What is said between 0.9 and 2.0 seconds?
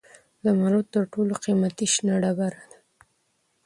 تر ټولو قیمتي